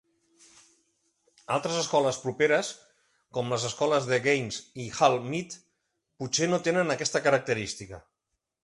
[1.55, 2.71] Altres escoles properes,
[3.39, 5.61] com les escoles de Gaynes i Hall Mead,
[6.25, 8.07] potser no tenen aquesta característica.